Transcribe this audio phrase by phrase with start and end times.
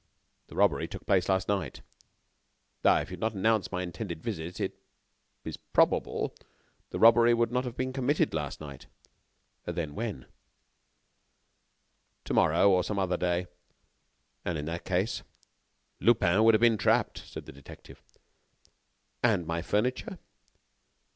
[0.47, 1.81] "The robbery took place last night."
[2.83, 4.73] "If you had not announced my intended visit, it
[5.43, 6.33] is probable
[6.89, 8.87] the robbery would not have been committed last night."
[9.65, 10.25] "When, then?"
[12.25, 13.45] "To morrow, or some other day."
[14.43, 15.21] "And in that case?"
[15.99, 18.01] "Lupin would have been trapped," said the detective.
[19.21, 20.17] "And my furniture?"